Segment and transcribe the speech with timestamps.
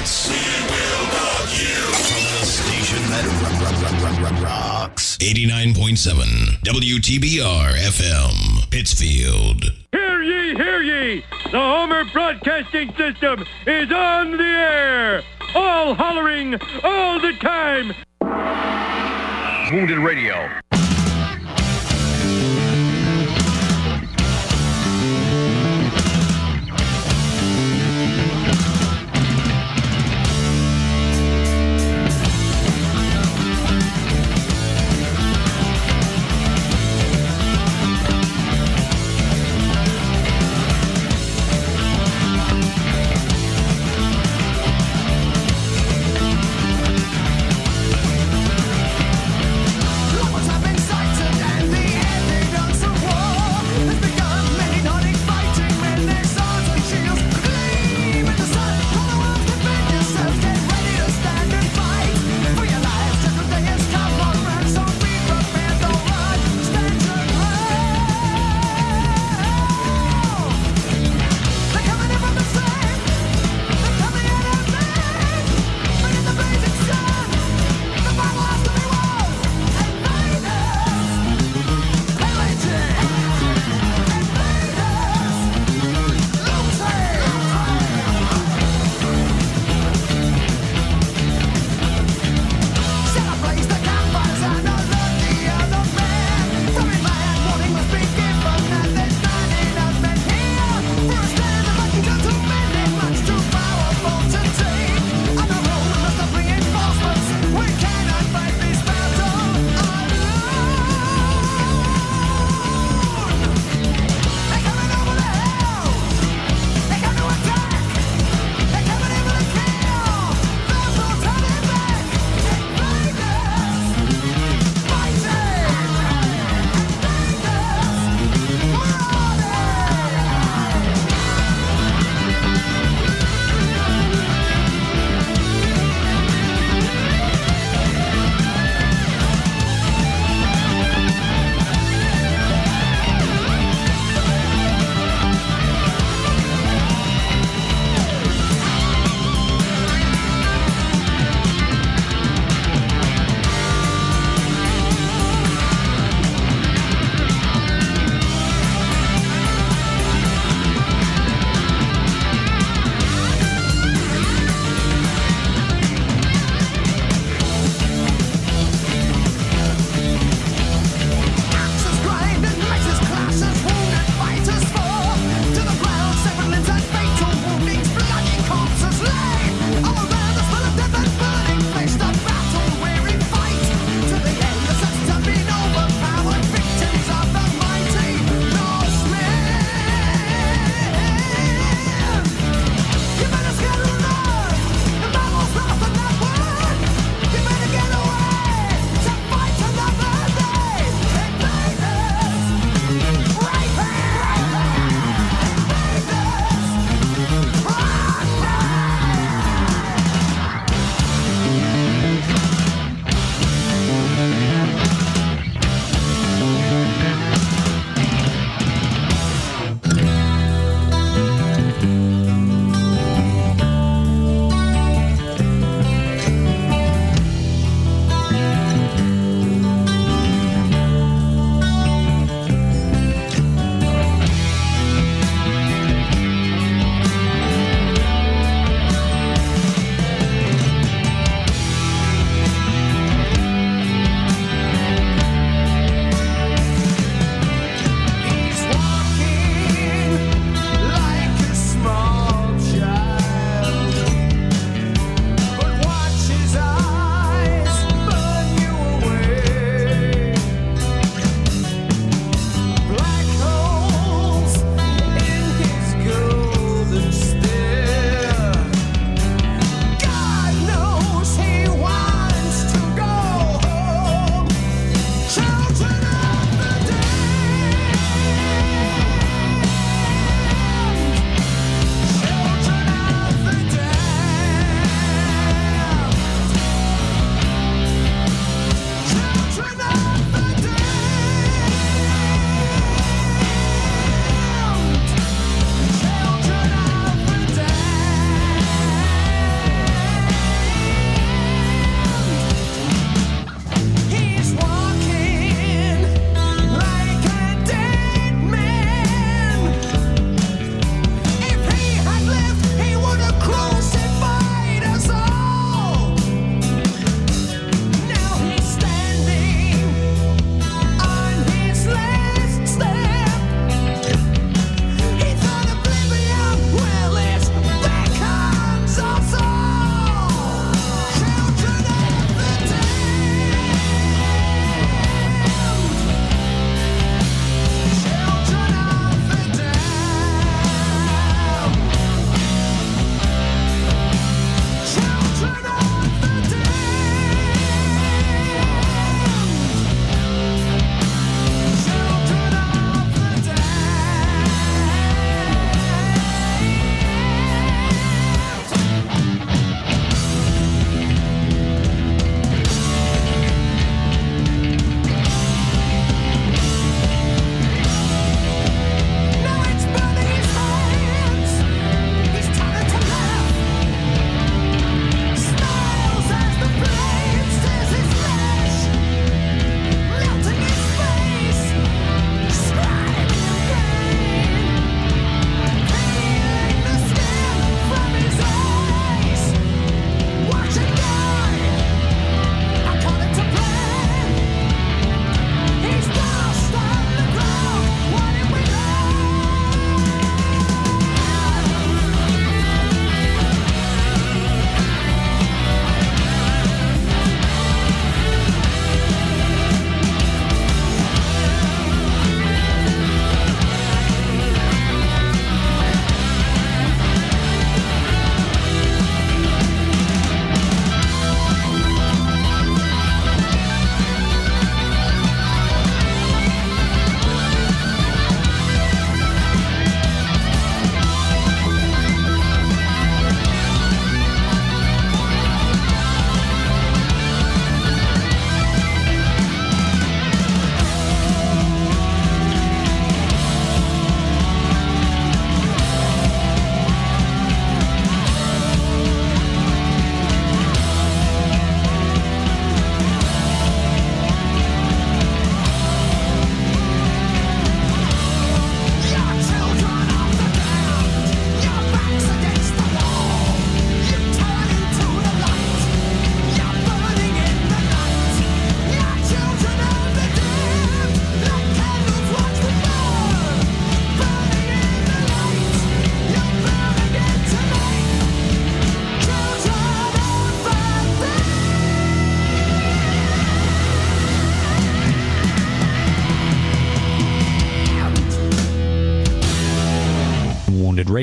[0.00, 5.18] This from the station that rock, rock, rock, rocks.
[5.18, 9.62] 89.7 WTBR FM, Pittsfield.
[9.92, 11.22] Hear ye, hear ye!
[11.52, 15.22] The Homer Broadcasting System is on the air!
[15.54, 17.92] All hollering, all the time!
[19.70, 20.48] Wounded Radio.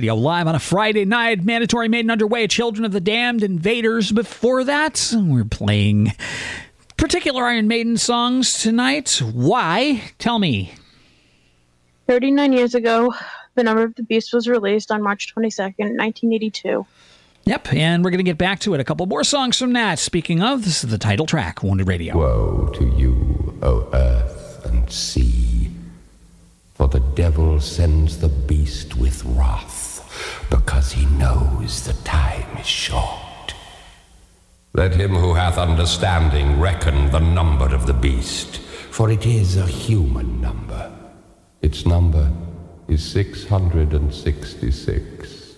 [0.07, 1.43] Radio live on a Friday night.
[1.43, 2.47] Mandatory Maiden underway.
[2.47, 4.09] Children of the Damned, Invaders.
[4.09, 6.13] Before that, we're playing
[6.95, 9.21] particular Iron Maiden songs tonight.
[9.21, 10.13] Why?
[10.17, 10.71] Tell me.
[12.07, 13.13] 39 years ago,
[13.55, 16.85] The Number of the Beast was released on March 22nd, 1982.
[17.43, 18.79] Yep, and we're going to get back to it.
[18.79, 19.99] A couple more songs from that.
[19.99, 22.15] Speaking of, this is the title track, Wounded Radio.
[22.15, 25.69] Woe to you, O earth and sea,
[26.75, 29.76] for the devil sends the beast with wrath,
[30.49, 33.53] because he knows the time is short.
[34.73, 38.57] Let him who hath understanding reckon the number of the beast,
[38.91, 40.91] for it is a human number.
[41.61, 42.31] Its number
[42.87, 45.55] is 666.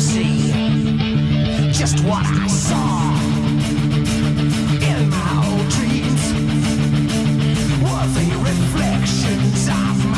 [0.00, 0.50] see
[1.72, 3.12] just what I saw
[4.80, 6.24] in my old dreams.
[7.82, 10.09] Were the reflections of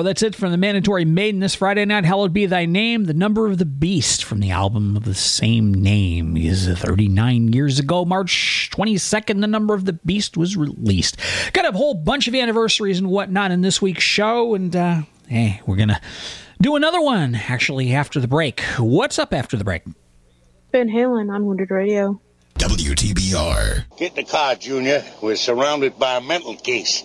[0.00, 0.10] Radio.
[0.10, 2.04] That's it from the Mandatory Maiden this Friday night.
[2.04, 3.04] Hallowed be thy name.
[3.04, 7.78] The number of the beast from the album of the same name is 39 years
[7.78, 9.40] ago, March 22nd.
[9.40, 11.16] The number of the beast was released.
[11.52, 15.60] Got a whole bunch of anniversaries and whatnot in this week's show, and uh, hey,
[15.66, 16.00] we're gonna
[16.62, 18.60] do another one actually after the break.
[18.78, 19.82] What's up after the break?
[20.72, 22.20] Van Halen on Wounded Radio.
[22.54, 23.84] WTBR.
[23.98, 25.04] Get in the car, Junior.
[25.20, 27.04] We're surrounded by a mental case.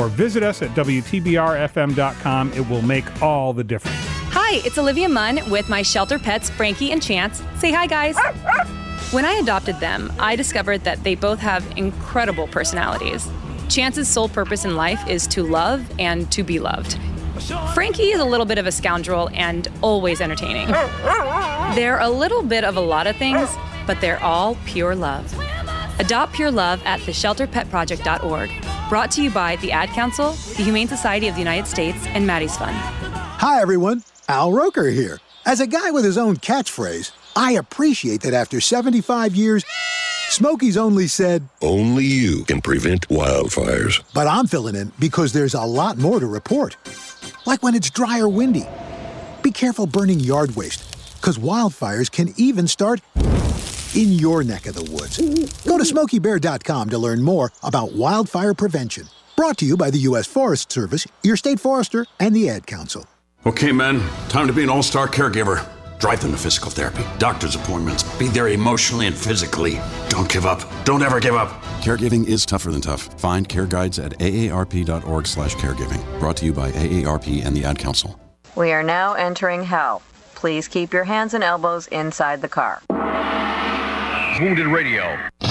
[0.00, 2.52] or visit us at WTBRFM.com.
[2.54, 3.96] It will make all the difference.
[4.32, 7.42] Hi, it's Olivia Munn with my shelter pets, Frankie and Chance.
[7.58, 8.16] Say hi, guys.
[9.12, 13.28] When I adopted them, I discovered that they both have incredible personalities.
[13.68, 16.98] Chance's sole purpose in life is to love and to be loved.
[17.74, 20.68] Frankie is a little bit of a scoundrel and always entertaining.
[21.74, 23.48] They're a little bit of a lot of things,
[23.86, 25.32] but they're all pure love.
[26.00, 28.50] Adopt Pure Love at theshelterpetproject.org.
[28.88, 32.26] Brought to you by the Ad Council, the Humane Society of the United States, and
[32.26, 32.74] Maddie's Fund.
[32.74, 34.02] Hi, everyone.
[34.26, 35.20] Al Roker here.
[35.44, 39.62] As a guy with his own catchphrase, I appreciate that after 75 years,
[40.30, 44.02] Smokey's only said, Only you can prevent wildfires.
[44.14, 46.78] but I'm filling in because there's a lot more to report.
[47.44, 48.66] Like when it's dry or windy.
[49.42, 50.82] Be careful burning yard waste,
[51.20, 53.00] because wildfires can even start
[53.94, 55.18] in your neck of the woods.
[55.64, 59.06] Go to smokeybear.com to learn more about wildfire prevention.
[59.36, 60.26] Brought to you by the U.S.
[60.26, 63.06] Forest Service, your state forester, and the Ad Council.
[63.46, 65.66] Okay, men, time to be an all star caregiver.
[65.98, 69.78] Drive them to physical therapy, doctor's appointments, be there emotionally and physically.
[70.08, 70.62] Don't give up.
[70.84, 71.48] Don't ever give up.
[71.82, 73.02] Caregiving is tougher than tough.
[73.20, 76.18] Find care guides at aarp.org slash caregiving.
[76.18, 78.18] Brought to you by AARP and the Ad Council.
[78.56, 80.02] We are now entering hell.
[80.34, 82.82] Please keep your hands and elbows inside the car.
[84.40, 85.49] Wounded Radio.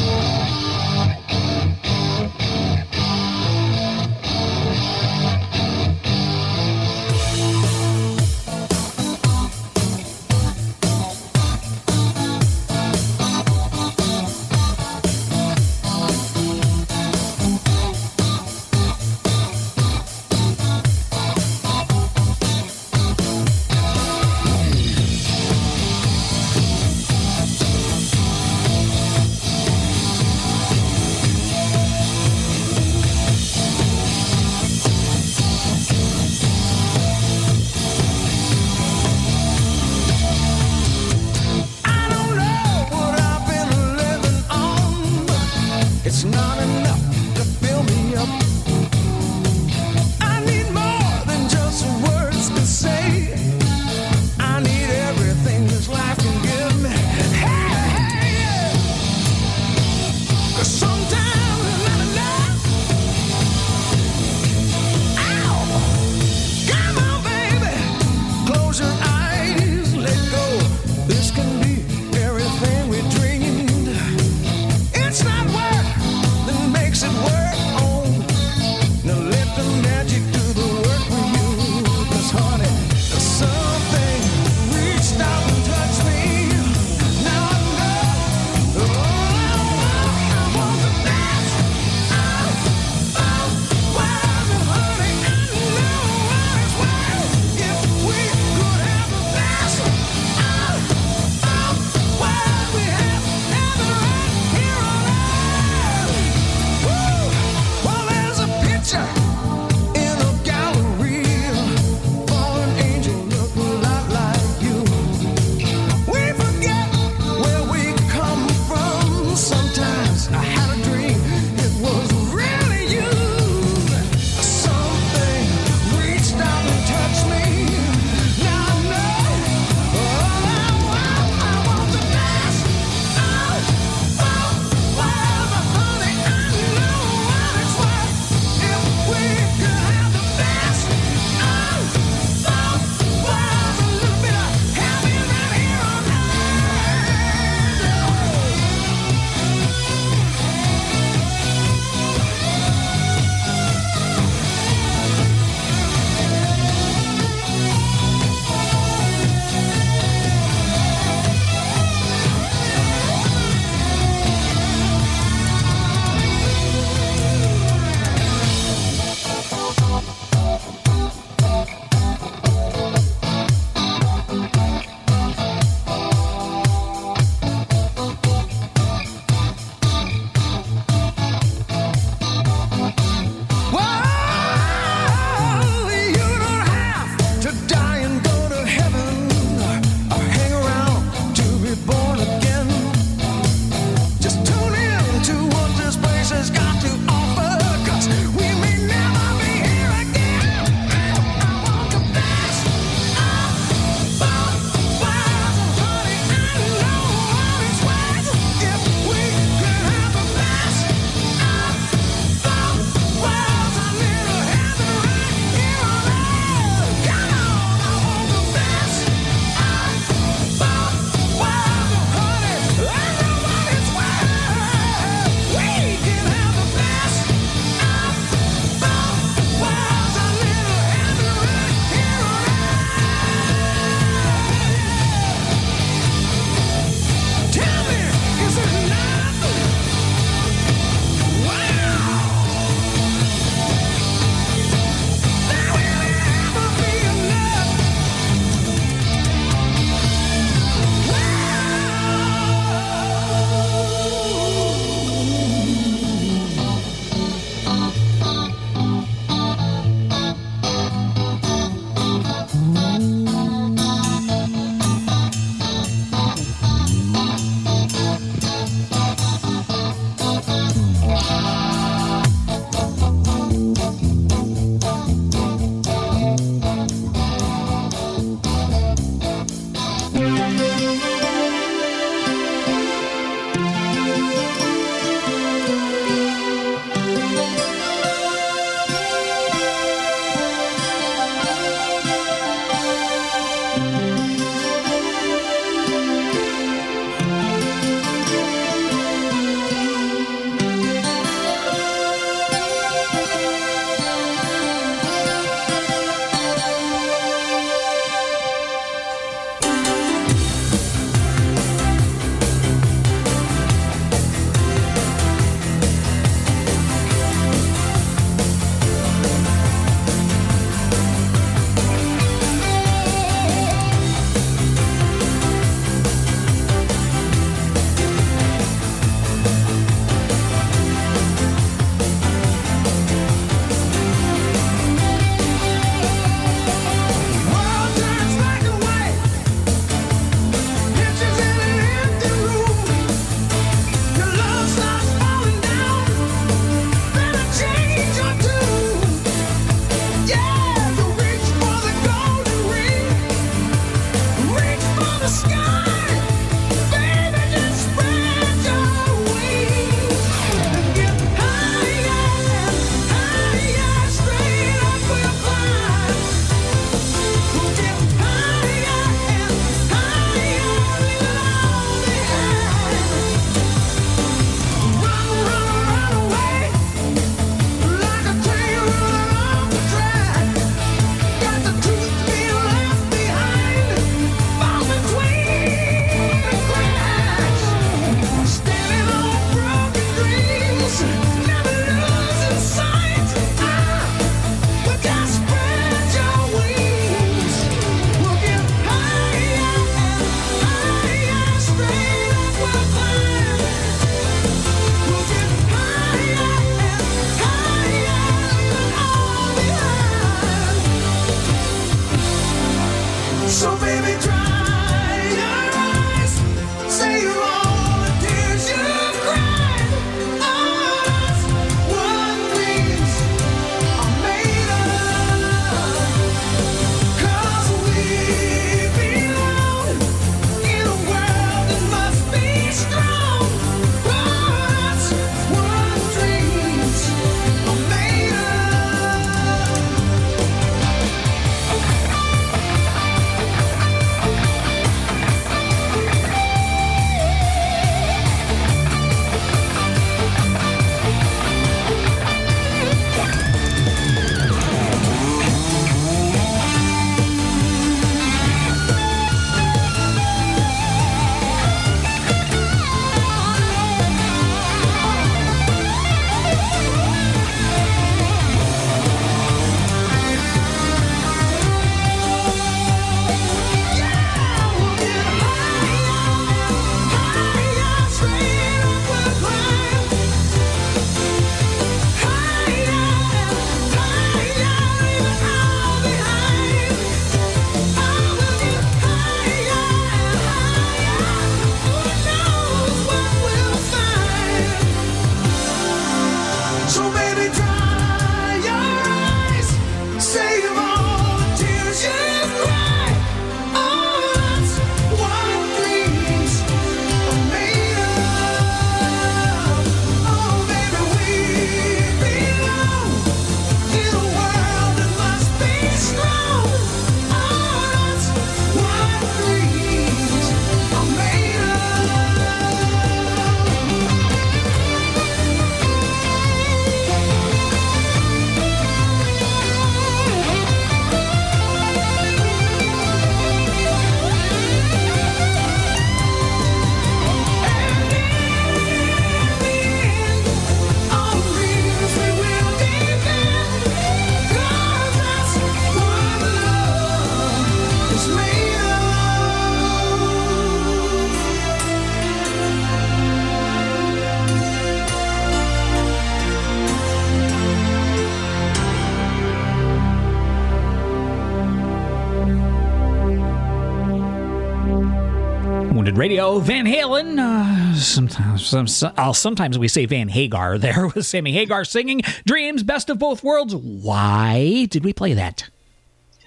[566.61, 567.39] Van Halen.
[567.39, 570.77] Uh, sometimes, some, I'll, sometimes we say Van Hagar.
[570.89, 575.69] There was Sammy Hagar singing "Dreams, Best of Both Worlds." Why did we play that?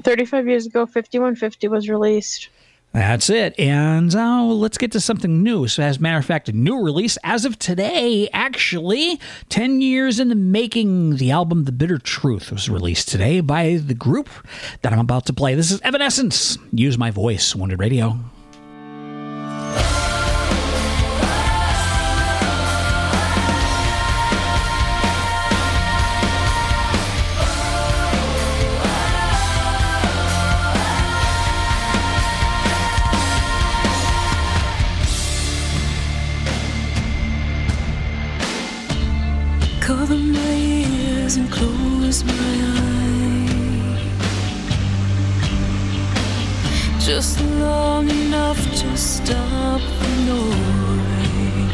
[0.03, 2.48] 35 years ago, 5150 was released.
[2.92, 3.59] That's it.
[3.59, 5.66] And uh, let's get to something new.
[5.66, 10.20] So, as a matter of fact, a new release as of today, actually, 10 years
[10.20, 11.16] in the making.
[11.16, 14.29] The album The Bitter Truth was released today by the group
[14.83, 15.55] that I'm about to play.
[15.55, 16.59] This is Evanescence.
[16.70, 18.18] Use my voice, Wounded Radio.
[47.14, 51.72] Just long enough to stop the noise.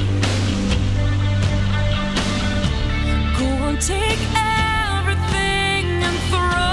[3.39, 6.68] Go on, take everything and throw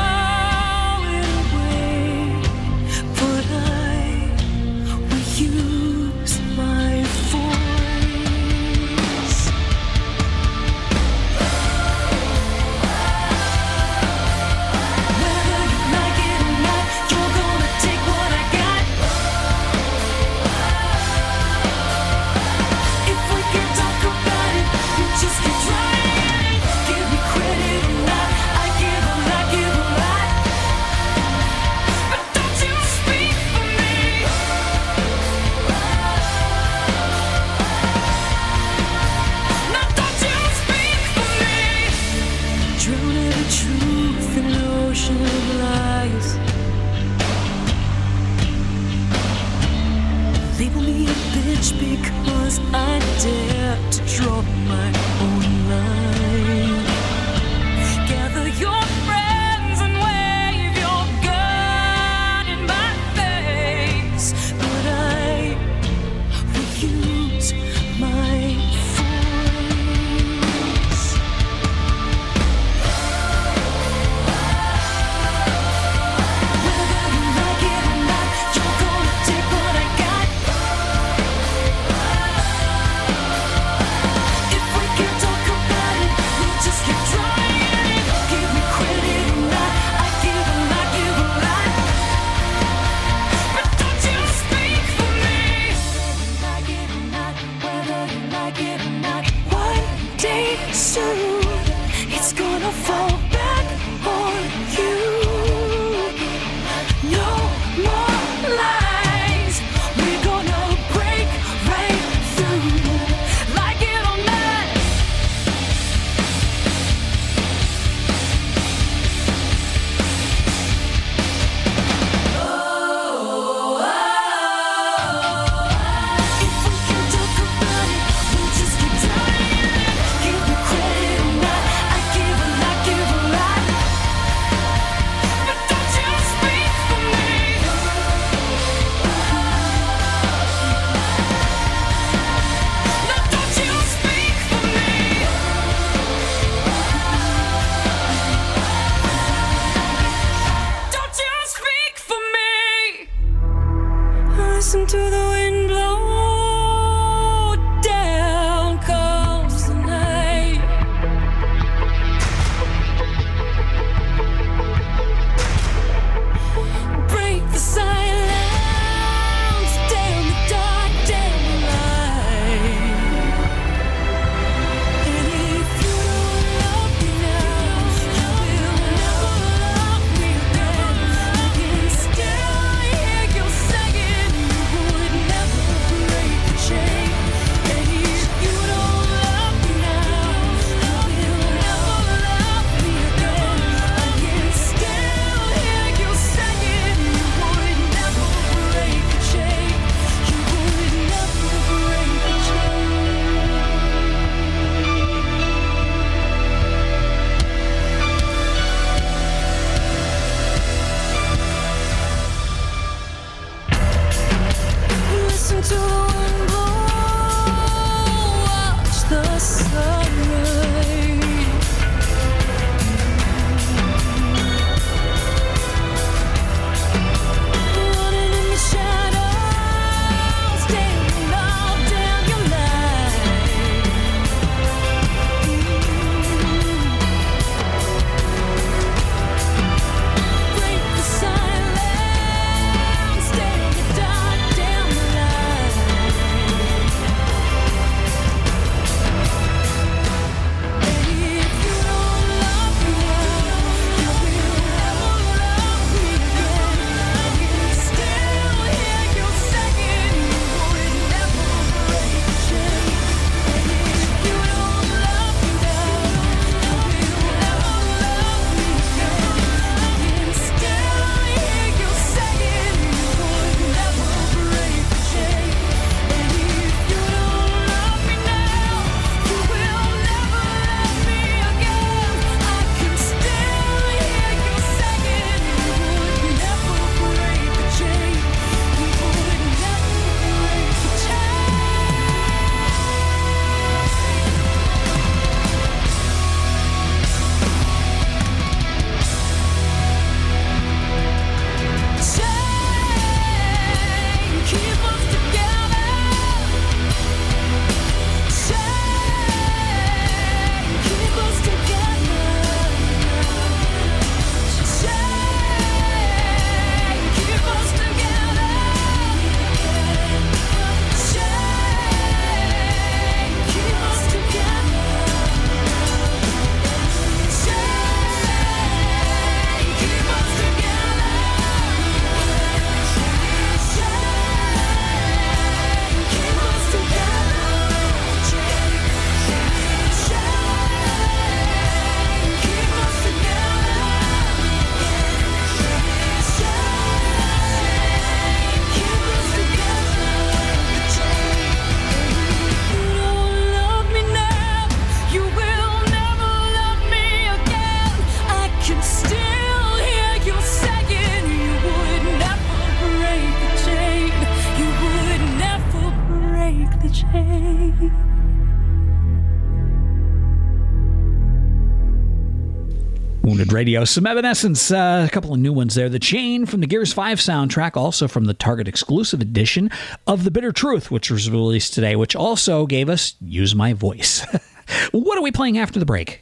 [373.66, 373.84] Radio.
[373.84, 375.90] Some Evanescence, uh, a couple of new ones there.
[375.90, 379.72] The Chain from the Gears 5 soundtrack, also from the Target exclusive edition
[380.06, 384.24] of The Bitter Truth, which was released today, which also gave us Use My Voice.
[384.92, 386.22] what are we playing after the break?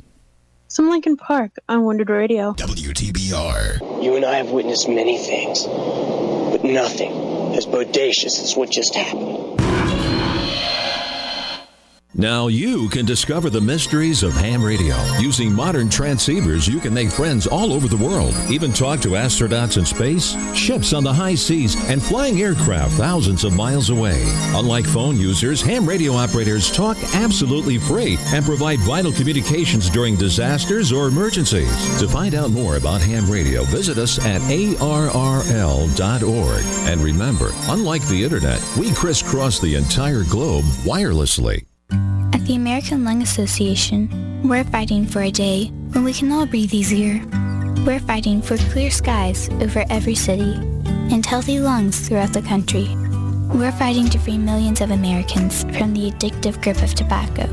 [0.69, 2.53] Some Linkin Park on Wounded Radio.
[2.53, 4.01] WTBR.
[4.01, 7.11] You and I have witnessed many things, but nothing
[7.57, 9.52] as bodacious as what just happened.
[12.16, 14.95] Now you can discover the mysteries of ham radio.
[15.18, 19.80] Using modern transceivers, you can make friends all over the world, even talk to astronauts
[19.80, 24.22] in space, ships on the high seas, and flying aircraft thousands of miles away.
[24.53, 30.91] Unlike phone users, ham radio operators talk absolutely free and provide vital communications during disasters
[30.91, 31.99] or emergencies.
[31.99, 35.14] To find out more about ham radio, visit us at arrl.org.
[36.88, 41.66] And remember, unlike the internet, we crisscross the entire globe wirelessly.
[42.34, 44.09] At the American Lung Association,
[44.43, 47.23] we're fighting for a day when we can all breathe easier.
[47.86, 50.55] We're fighting for clear skies over every city
[51.13, 52.89] and healthy lungs throughout the country.
[53.53, 57.43] We're fighting to free millions of Americans from the addictive grip of tobacco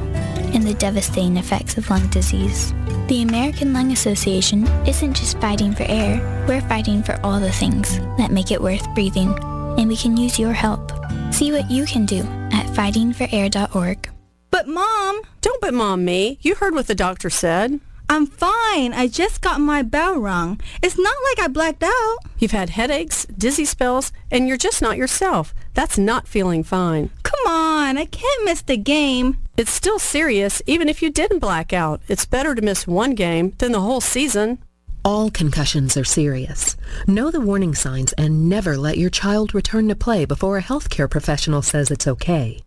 [0.55, 2.72] and the devastating effects of lung disease.
[3.09, 7.99] The American Lung Association isn't just fighting for air, we're fighting for all the things
[8.16, 9.37] that make it worth breathing,
[9.78, 10.91] and we can use your help.
[11.33, 12.20] See what you can do
[12.51, 14.11] at fightingforair.org.
[14.51, 16.38] But mom, don't but mom me.
[16.42, 17.80] You heard what the doctor said.
[18.09, 18.92] I'm fine.
[18.92, 20.61] I just got my bell rung.
[20.82, 22.16] It's not like I blacked out.
[22.38, 25.55] You've had headaches, dizzy spells, and you're just not yourself.
[25.74, 27.11] That's not feeling fine.
[27.22, 29.38] Come on, I can't miss the game.
[29.57, 32.01] It's still serious even if you didn't black out.
[32.09, 34.59] It's better to miss one game than the whole season.
[35.05, 36.76] All concussions are serious.
[37.07, 41.09] Know the warning signs and never let your child return to play before a healthcare
[41.09, 42.61] professional says it's okay.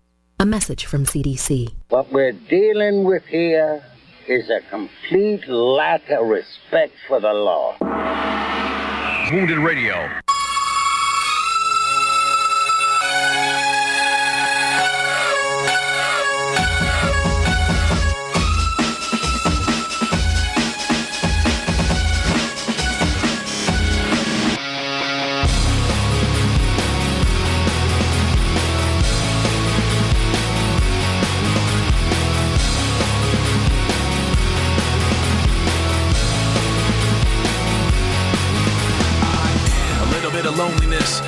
[0.44, 1.72] A message from CDC.
[1.88, 3.82] What we're dealing with here
[4.28, 7.78] is a complete lack of respect for the law.
[9.32, 10.12] Wounded Radio.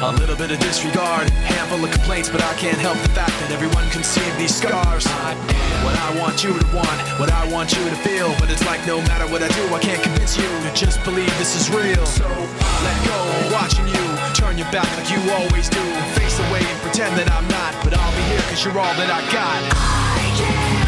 [0.05, 3.49] A little bit of disregard, handful of complaints, but I can't help the fact that
[3.49, 5.07] everyone can see these scars.
[5.07, 8.51] I am what I want you to want, what I want you to feel, but
[8.51, 11.57] it's like no matter what I do, I can't convince you to just believe this
[11.57, 12.05] is real.
[12.05, 13.17] So let go,
[13.49, 14.05] watching you
[14.37, 15.81] turn your back like you always do,
[16.13, 19.09] face away and pretend that I'm not, but I'll be here cause you're all that
[19.09, 19.59] I got.
[19.73, 20.84] I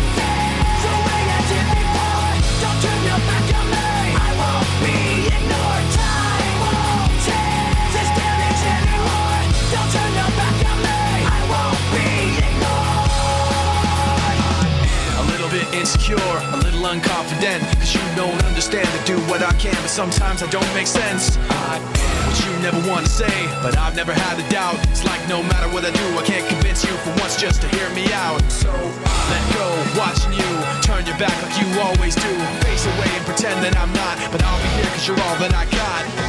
[15.78, 20.42] insecure, a little unconfident, cause you don't understand to do what I can, but sometimes
[20.42, 21.38] I don't make sense.
[21.50, 24.76] I am what you never want to say, but I've never had a doubt.
[24.90, 27.68] It's like no matter what I do, I can't convince you for once just to
[27.78, 28.42] hear me out.
[28.50, 29.68] So I let go,
[30.00, 30.50] watching you
[30.82, 32.34] turn your back like you always do.
[32.66, 35.54] Face away and pretend that I'm not, but I'll be here cause you're all that
[35.54, 36.27] I got.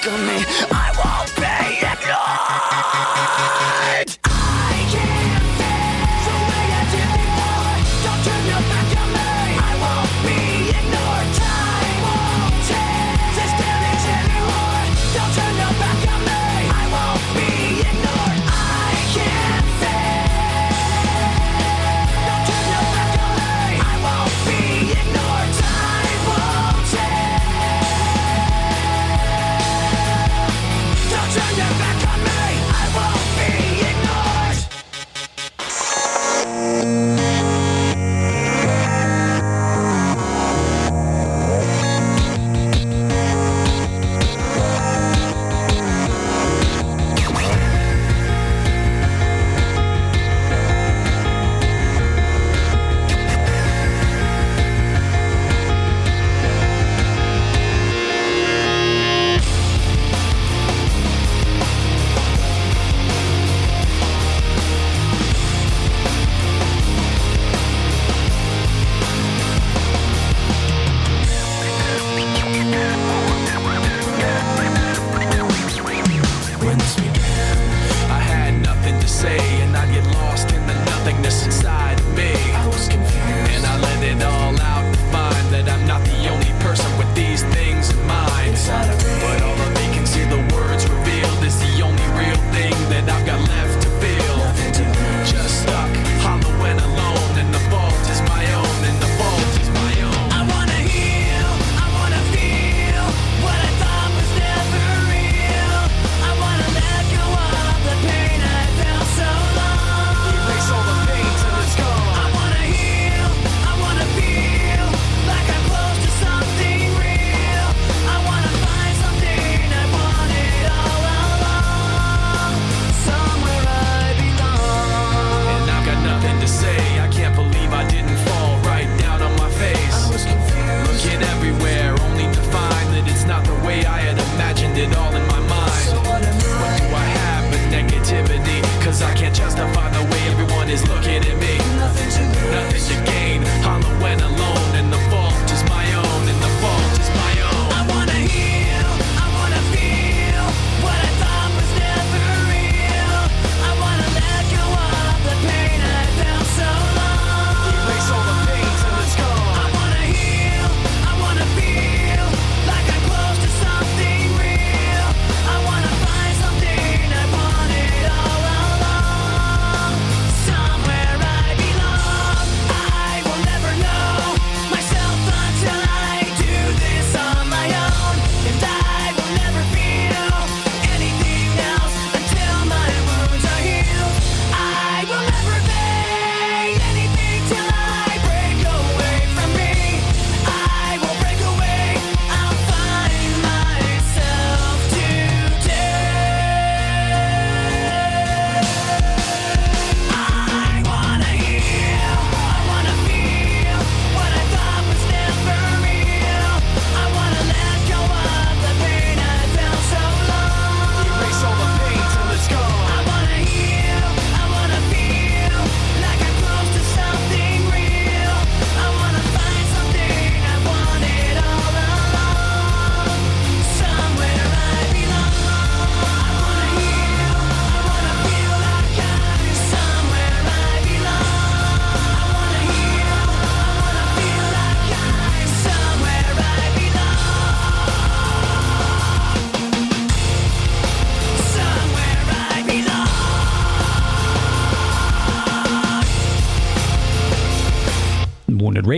[0.00, 0.77] Back on me.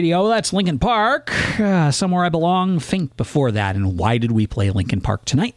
[0.01, 0.29] Radio.
[0.29, 1.31] That's Linkin Park.
[1.61, 2.79] Uh, Somewhere I Belong.
[2.79, 3.77] Faint before that.
[3.77, 5.55] And why did we play Linkin Park tonight?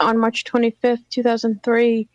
[0.00, 2.08] On March 25th, 2003,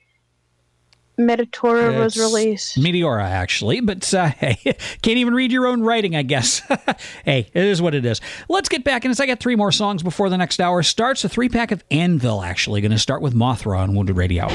[1.18, 2.78] Metatora was released.
[2.78, 4.58] Meteora, actually, but uh, hey,
[5.02, 6.60] can't even read your own writing, I guess.
[7.24, 8.20] hey, it is what it is.
[8.50, 9.22] Let's get back in this.
[9.22, 11.24] I got three more songs before the next hour starts.
[11.24, 12.82] A three pack of Anvil, actually.
[12.82, 14.48] Going to start with Mothra on Wounded Radio.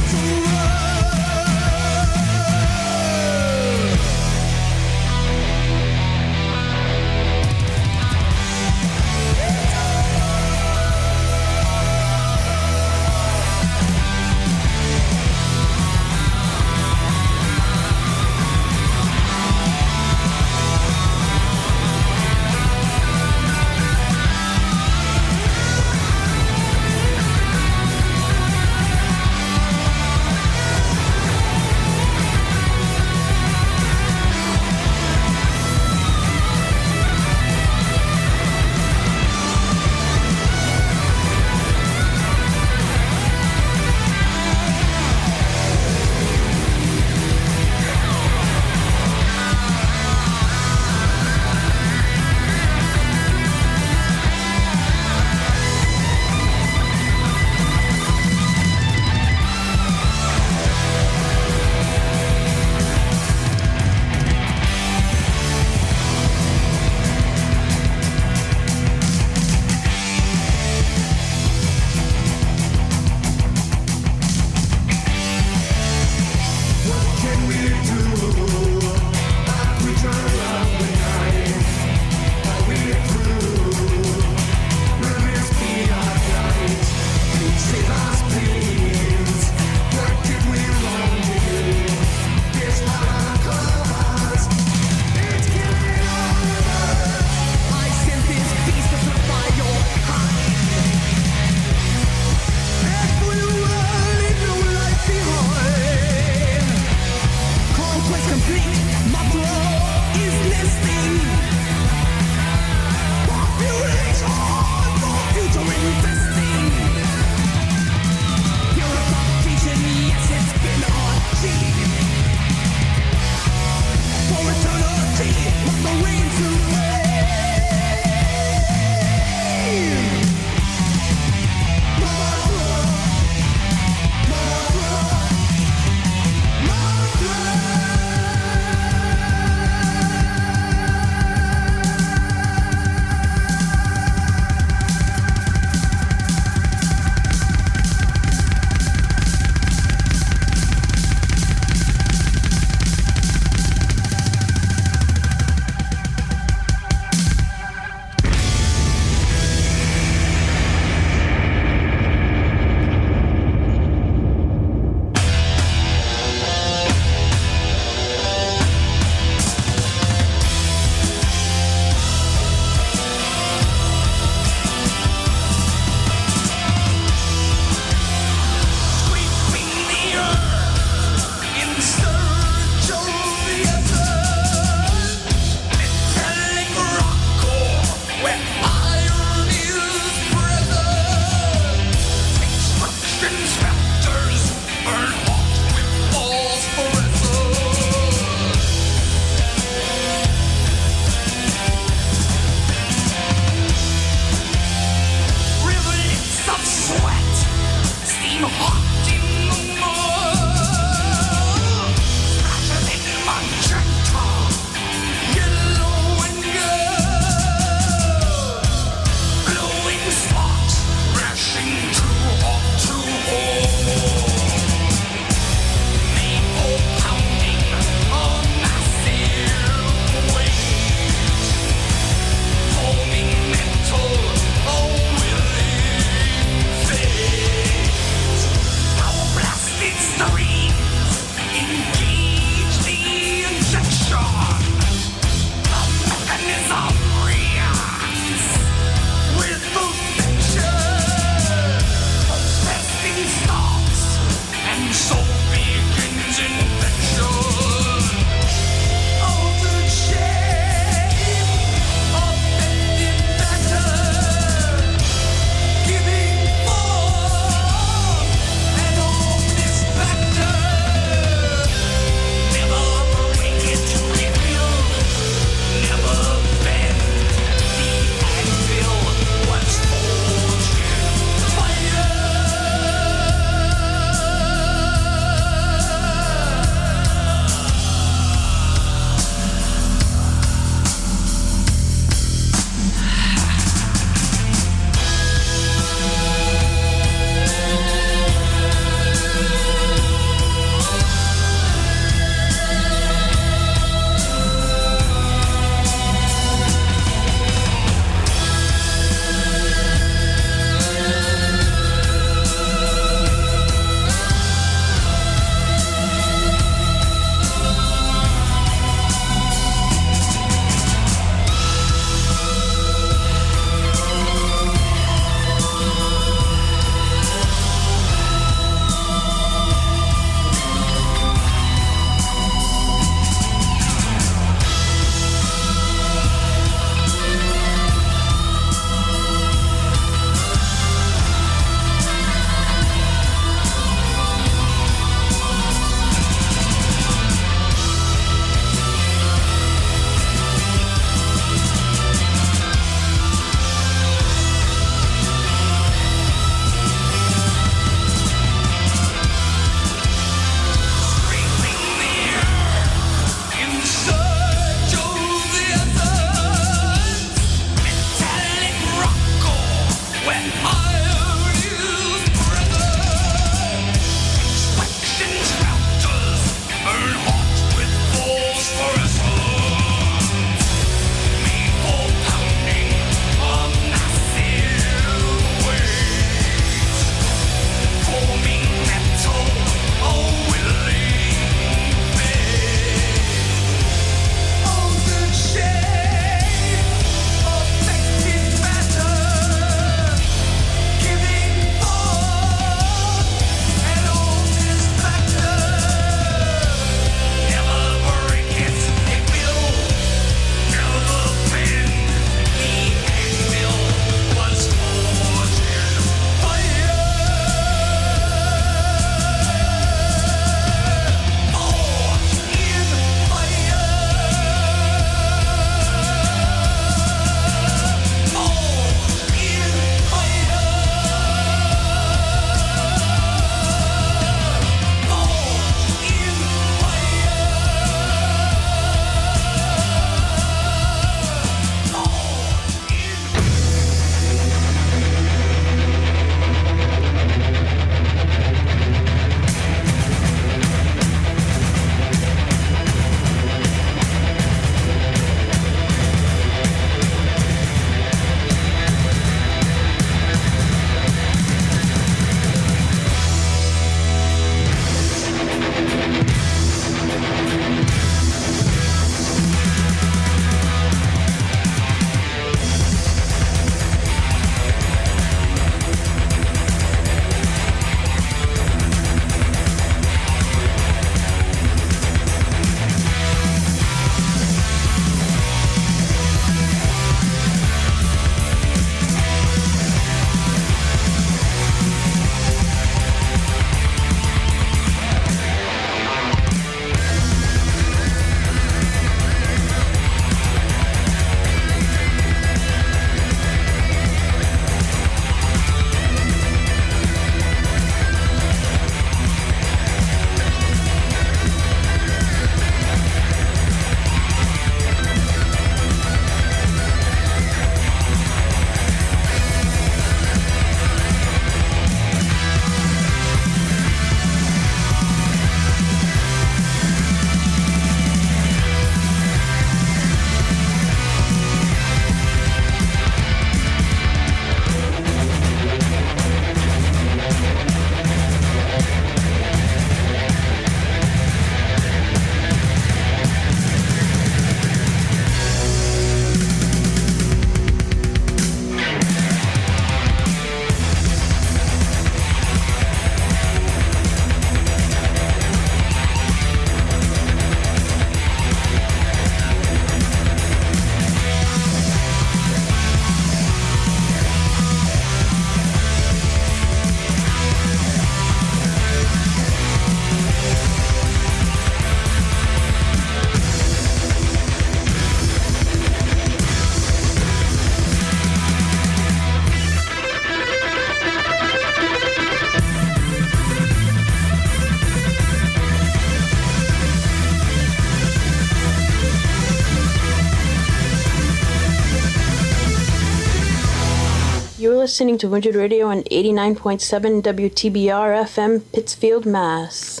[594.82, 600.00] Listening to Wounded Radio on 89.7 WTBR FM, Pittsfield, Mass.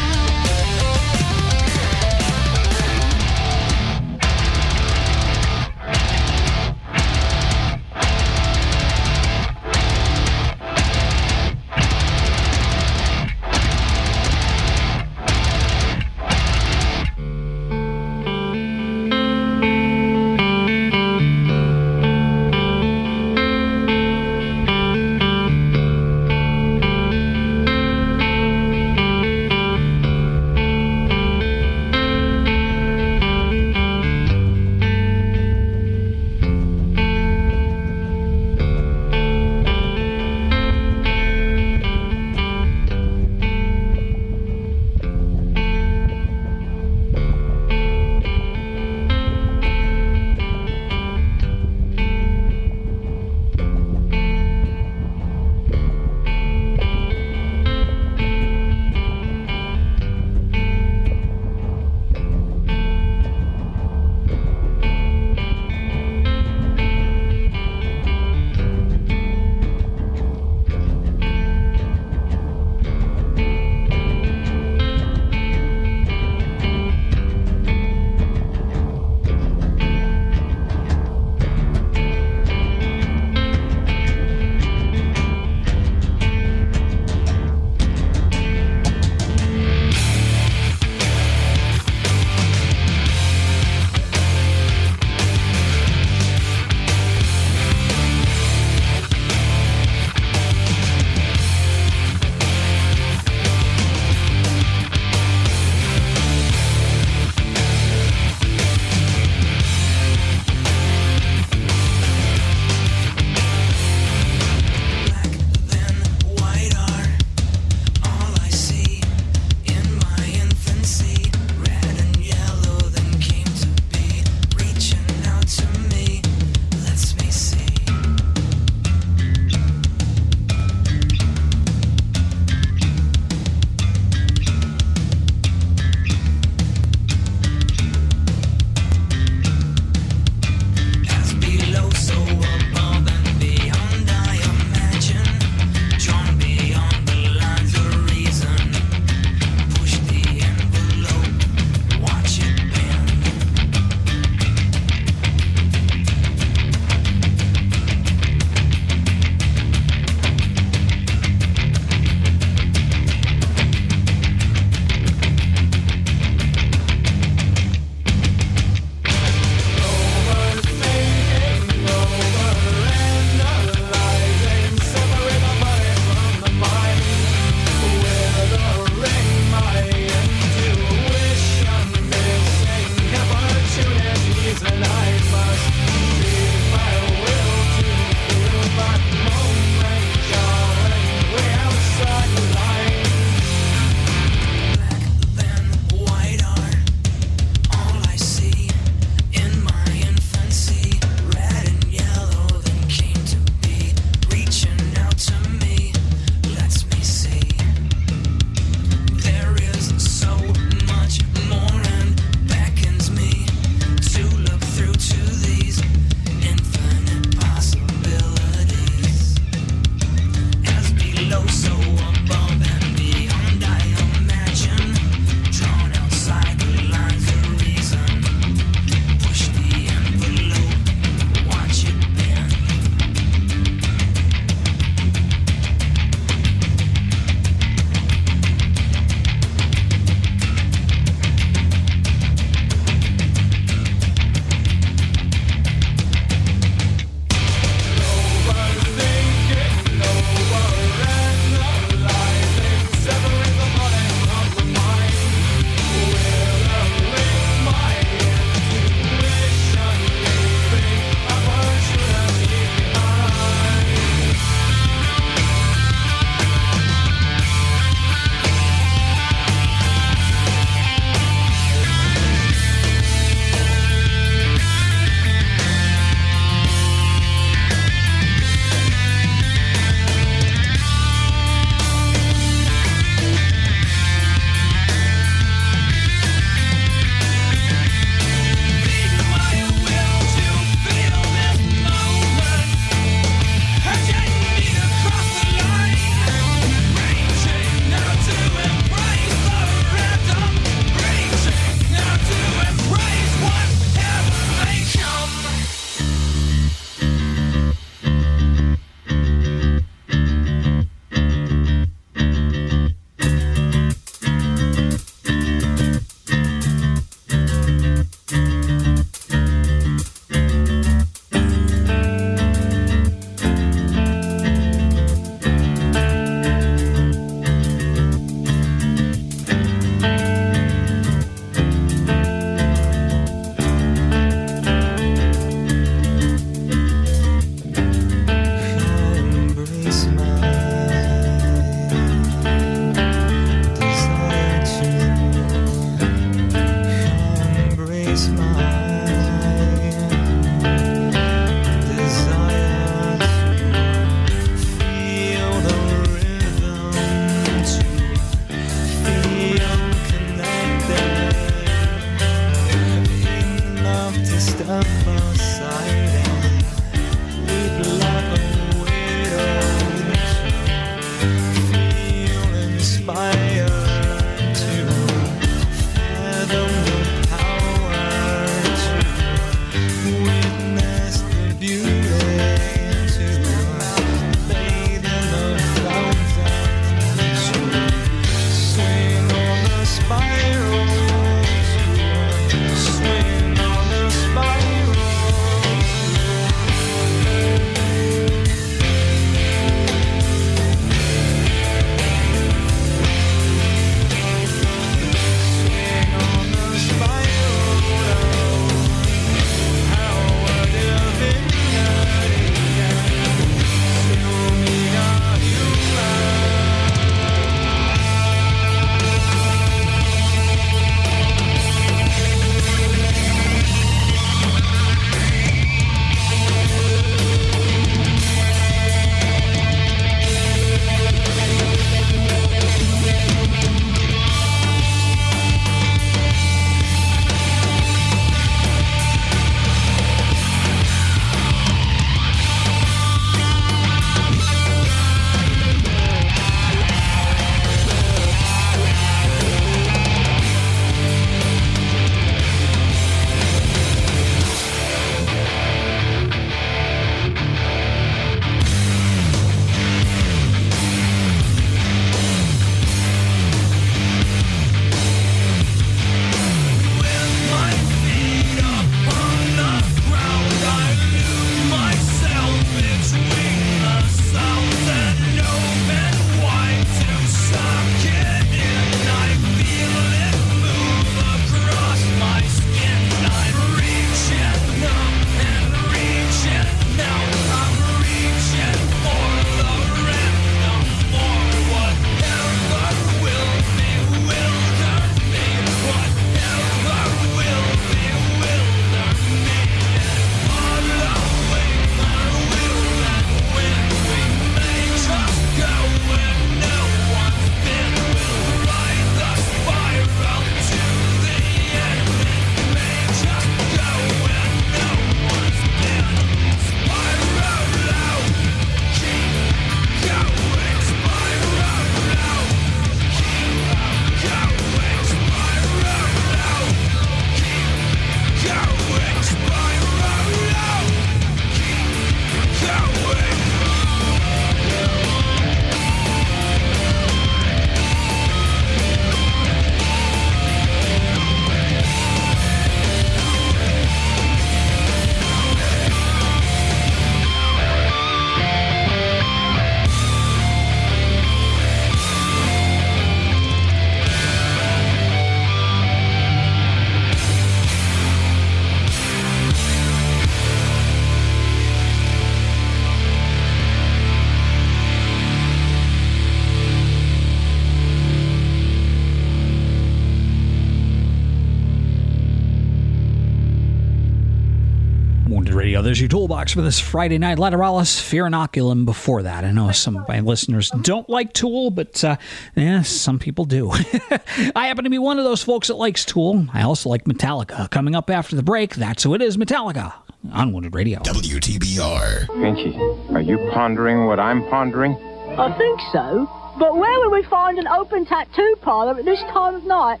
[576.28, 577.38] Toolbox for this Friday night.
[577.38, 579.44] Lateralus, Fear Inoculum before that.
[579.44, 582.16] I know some of my listeners don't like Tool, but uh,
[582.54, 583.70] yeah, some people do.
[584.54, 586.46] I happen to be one of those folks that likes Tool.
[586.52, 587.70] I also like Metallica.
[587.70, 589.94] Coming up after the break, that's who it is Metallica
[590.30, 590.98] on Wounded Radio.
[590.98, 592.26] WTBR.
[592.26, 594.96] Pinchy, are you pondering what I'm pondering?
[595.38, 596.28] I think so.
[596.58, 600.00] But where would we find an open tattoo parlor at this time of night?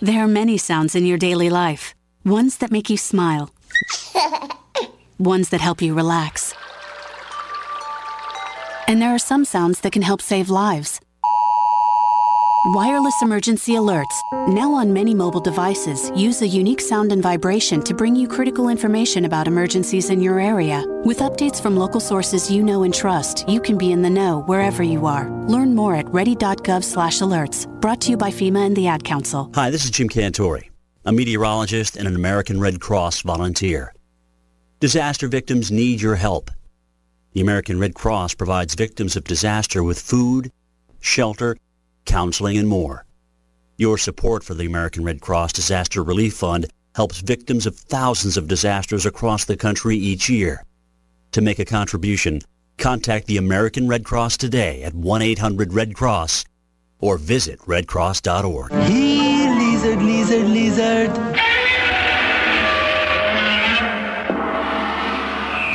[0.00, 1.94] There are many sounds in your daily life.
[2.24, 3.50] Ones that make you smile.
[5.18, 6.54] Ones that help you relax.
[8.88, 11.00] And there are some sounds that can help save lives.
[12.70, 14.04] Wireless emergency alerts,
[14.48, 18.68] now on many mobile devices, use a unique sound and vibration to bring you critical
[18.68, 20.84] information about emergencies in your area.
[21.04, 24.40] With updates from local sources you know and trust, you can be in the know
[24.46, 25.30] wherever you are.
[25.46, 27.80] Learn more at ready.gov/alerts.
[27.80, 29.48] Brought to you by FEMA and the Ad Council.
[29.54, 30.68] Hi, this is Jim Cantore,
[31.04, 33.92] a meteorologist and an American Red Cross volunteer.
[34.78, 36.50] Disaster victims need your help.
[37.32, 40.52] The American Red Cross provides victims of disaster with food,
[41.00, 41.56] shelter,
[42.04, 43.06] counseling, and more.
[43.78, 48.48] Your support for the American Red Cross Disaster Relief Fund helps victims of thousands of
[48.48, 50.62] disasters across the country each year.
[51.32, 52.42] To make a contribution,
[52.76, 56.44] contact the American Red Cross today at 1-800-RED-CROSS
[57.00, 58.72] or visit redcross.org.
[58.72, 61.55] lizard, lizard, lizard.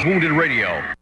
[0.03, 1.00] Wounded Radio.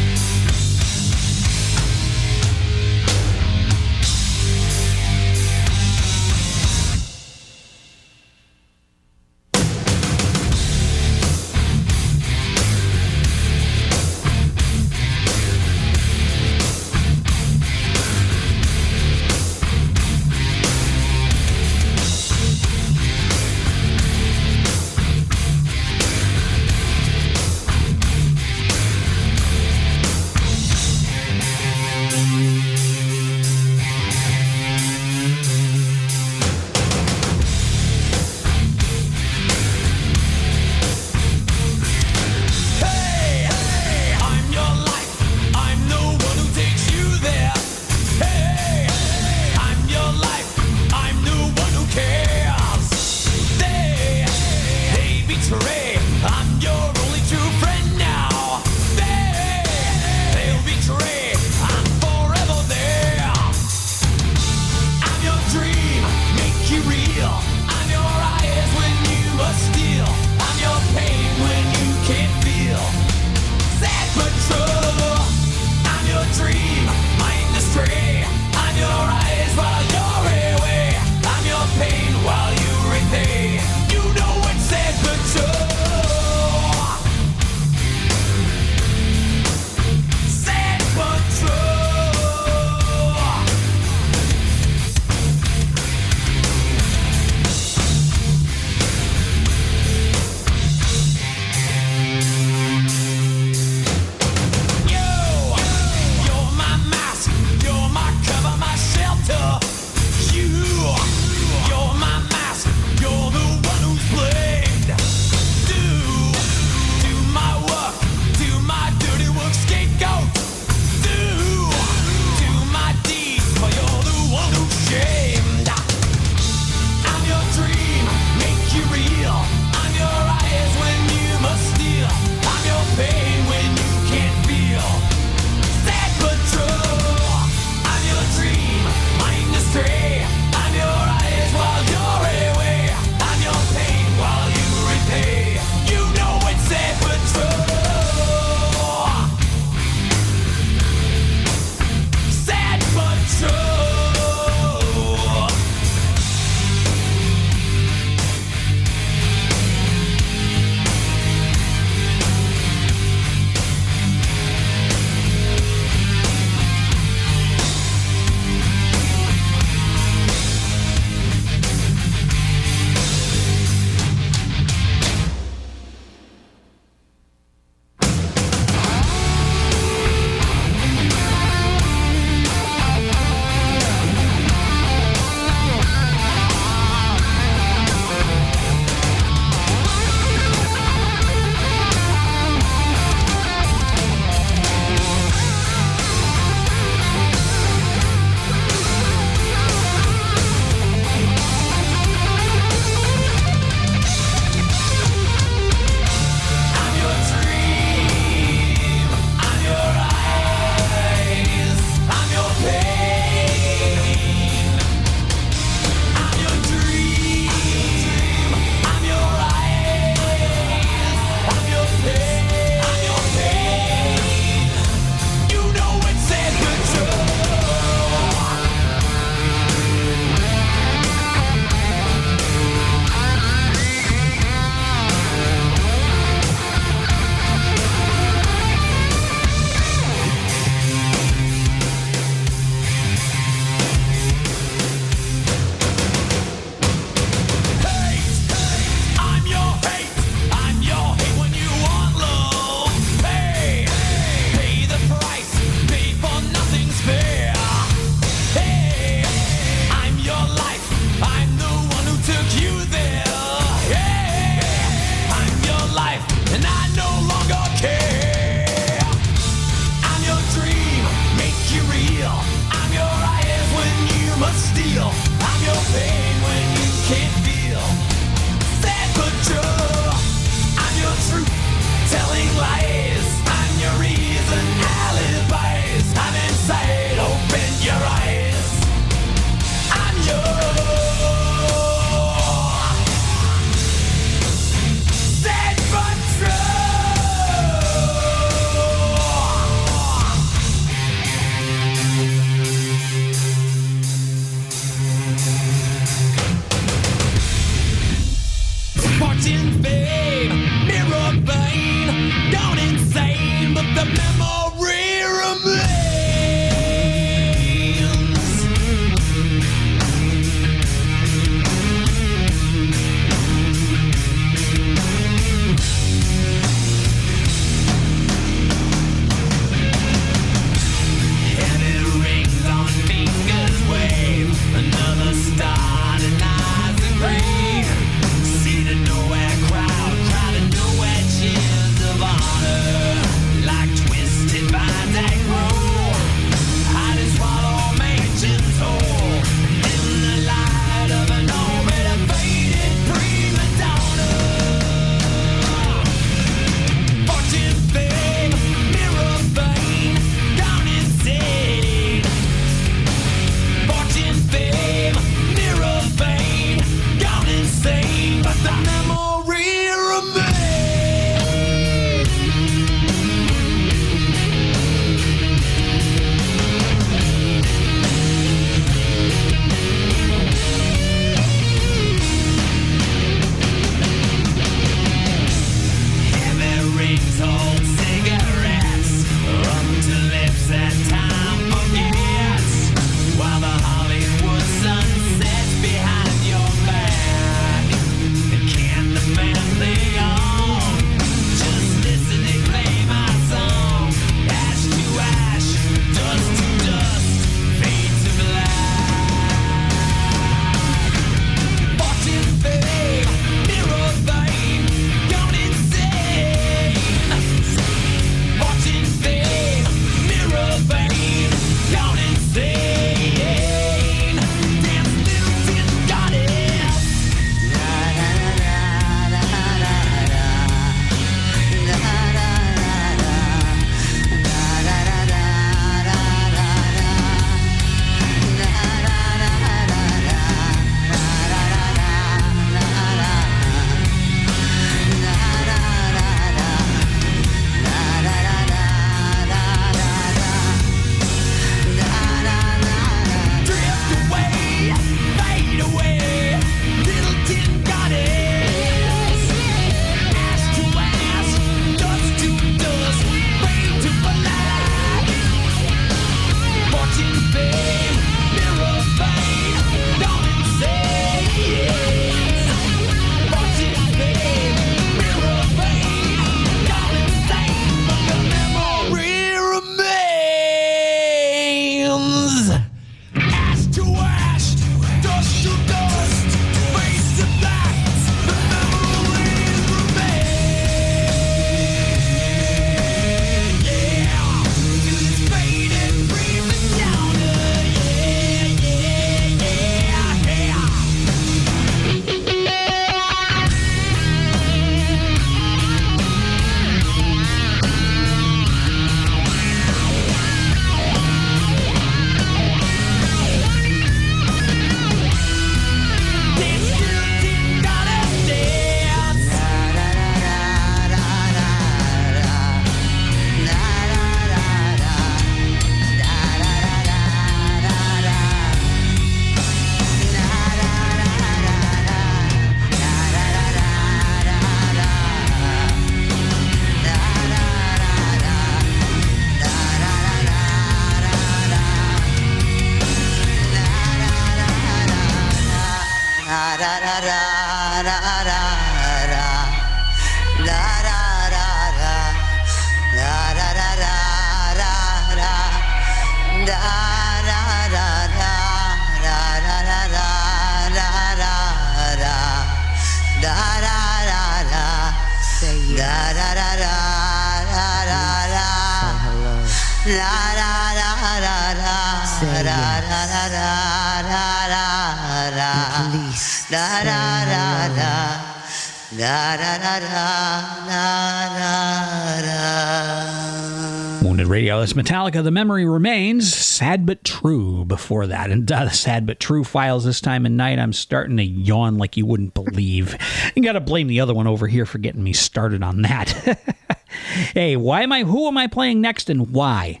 [584.64, 584.80] Radio.
[584.80, 585.44] That's Metallica.
[585.44, 586.50] The memory remains.
[586.54, 587.84] Sad but true.
[587.84, 590.78] Before that, and uh, the sad but true files this time of night.
[590.78, 593.14] I'm starting to yawn like you wouldn't believe.
[593.54, 596.78] you got to blame the other one over here for getting me started on that.
[597.52, 598.22] hey, why am I?
[598.24, 600.00] Who am I playing next, and why?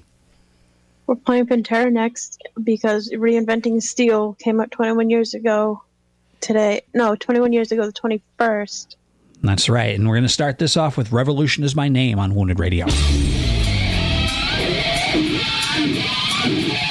[1.06, 5.82] We're playing Pantera next because Reinventing Steel came out 21 years ago
[6.40, 6.80] today.
[6.94, 8.96] No, 21 years ago, the 21st.
[9.42, 9.94] That's right.
[9.94, 12.86] And we're going to start this off with Revolution is My Name on Wounded Radio.
[16.46, 16.84] Yeah.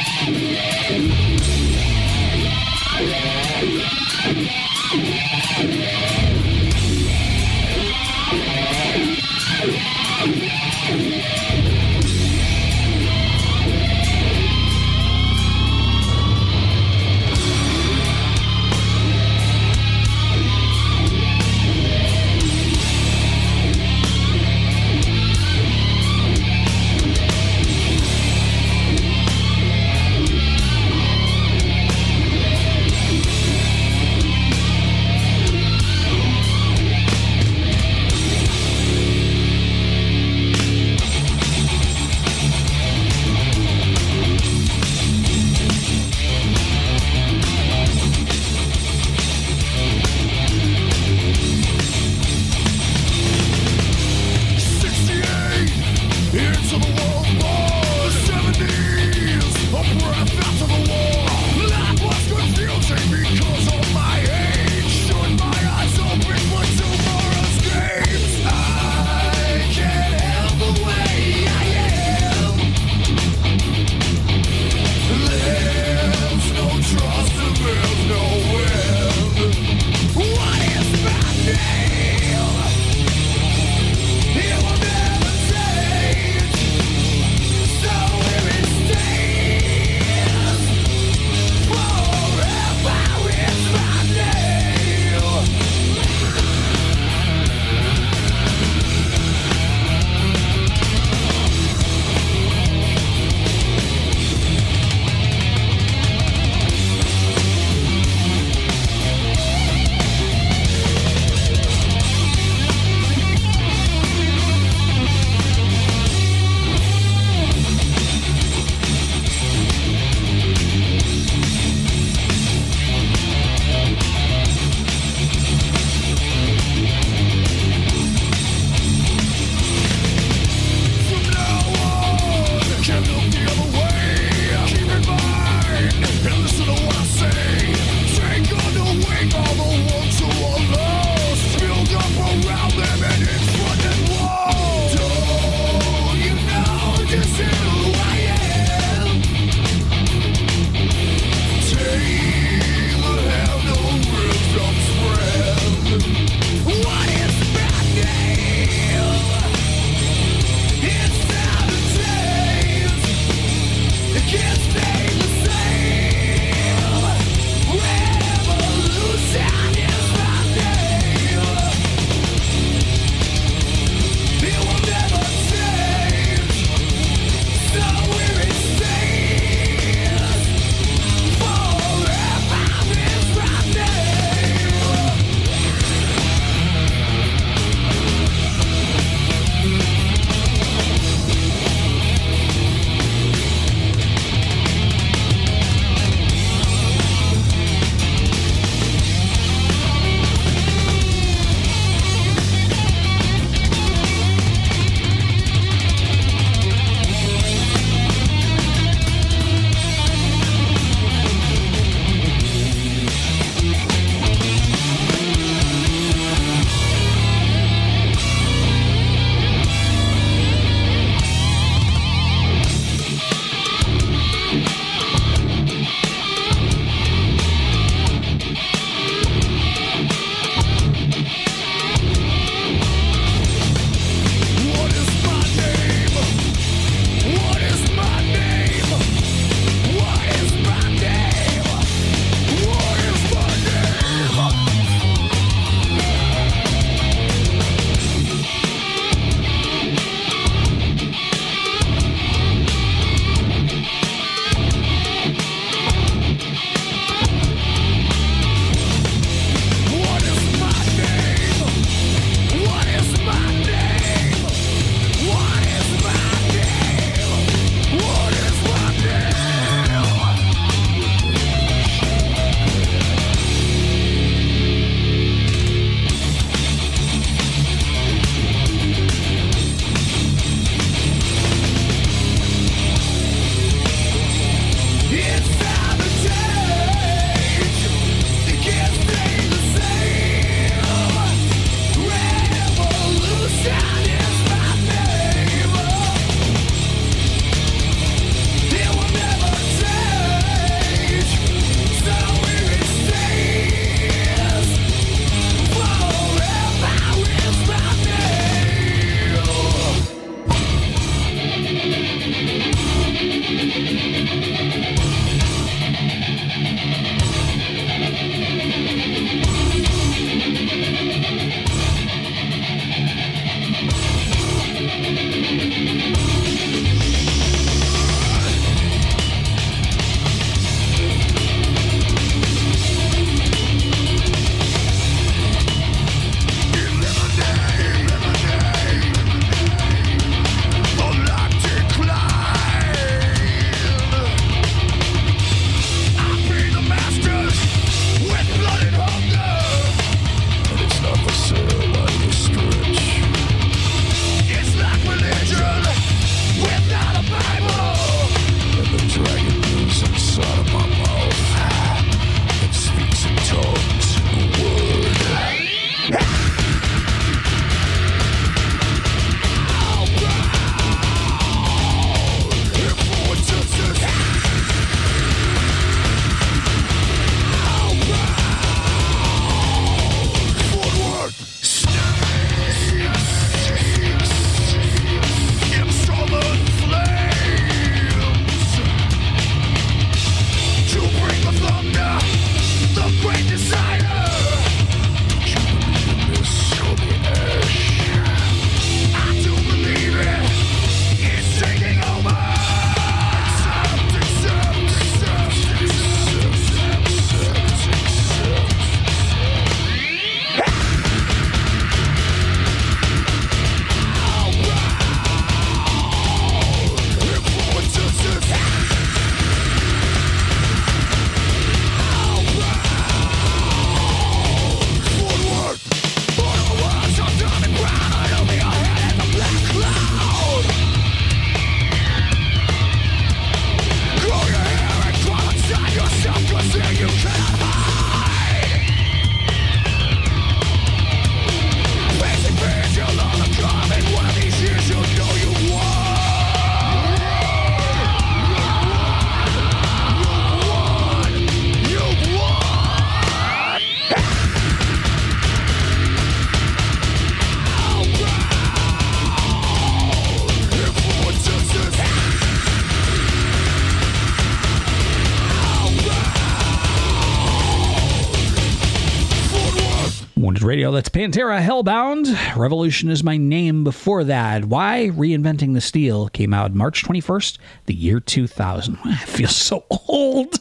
[471.23, 472.57] Pantera Hellbound.
[472.57, 474.65] Revolution is my name before that.
[474.65, 475.09] Why?
[475.13, 478.97] Reinventing the Steel came out March 21st, the year 2000.
[479.05, 480.59] I feel so old.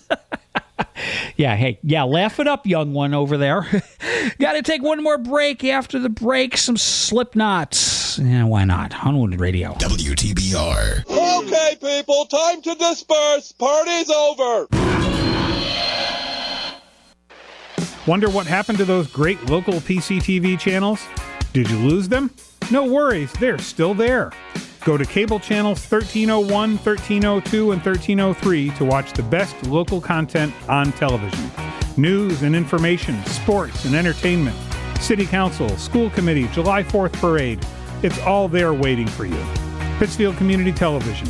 [1.37, 3.63] yeah, hey, yeah, laugh it up, young one over there.
[4.39, 5.65] Got to take one more break.
[5.65, 8.25] After the break, some Slipknots.
[8.25, 8.93] Yeah, why not?
[8.93, 9.73] Hollywood Radio.
[9.73, 11.09] WTBR.
[11.09, 13.51] Okay, people, time to disperse.
[13.51, 14.69] Party's over.
[18.05, 21.07] Wonder what happened to those great local PCTV channels?
[21.53, 22.33] Did you lose them?
[22.73, 24.33] No worries, they're still there.
[24.85, 30.91] Go to cable channels 1301, 1302, and 1303 to watch the best local content on
[30.93, 31.49] television.
[31.97, 34.57] News and information, sports and entertainment,
[35.01, 37.65] city council, school committee, July 4th parade.
[38.03, 39.45] It's all there waiting for you.
[39.99, 41.29] Pittsfield Community Television.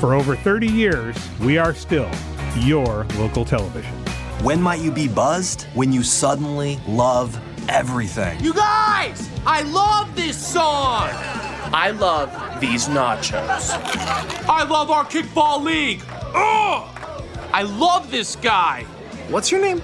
[0.00, 2.10] For over 30 years, we are still
[2.60, 4.03] your local television.
[4.44, 5.62] When might you be buzzed?
[5.72, 7.40] When you suddenly love
[7.70, 8.38] everything.
[8.44, 11.08] You guys, I love this song.
[11.72, 13.70] I love these nachos.
[14.46, 16.02] I love our kickball league.
[16.34, 16.86] Ugh!
[17.54, 18.82] I love this guy.
[19.30, 19.80] What's your name?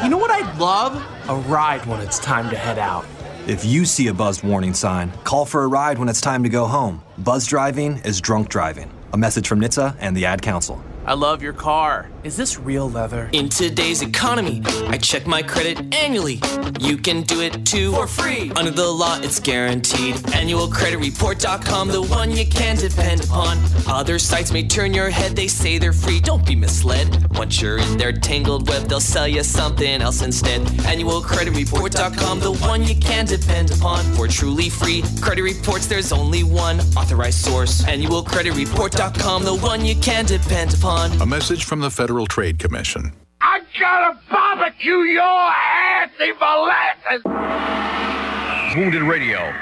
[0.00, 0.94] You know what I'd love?
[1.28, 3.04] A ride when it's time to head out.
[3.48, 6.48] If you see a buzzed warning sign, call for a ride when it's time to
[6.48, 7.02] go home.
[7.18, 8.92] Buzz driving is drunk driving.
[9.12, 10.80] A message from NHTSA and the Ad Council.
[11.08, 12.10] I love your car.
[12.22, 13.30] Is this real leather?
[13.32, 16.38] In today's economy, I check my credit annually.
[16.80, 18.52] You can do it too for free.
[18.56, 20.16] Under the law, it's guaranteed.
[20.16, 23.56] Annualcreditreport.com, the one you can depend upon.
[23.86, 26.20] Other sites may turn your head, they say they're free.
[26.20, 27.26] Don't be misled.
[27.38, 30.60] Once you're in their tangled web, they'll sell you something else instead.
[30.92, 34.04] Annualcreditreport.com, the one you can depend upon.
[34.14, 37.80] For truly free credit reports, there's only one authorized source.
[37.84, 40.97] Annualcreditreport.com, the one you can depend upon.
[40.98, 43.12] A message from the Federal Trade Commission.
[43.40, 47.22] I gotta barbecue your ass in molasses.
[48.76, 49.54] Wounded Radio.